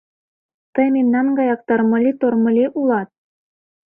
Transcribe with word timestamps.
Тый 0.73 0.87
мемнан 0.95 1.27
гаяк 1.37 1.61
тырмыли-тормыли 1.67 2.65
улат... 2.79 3.09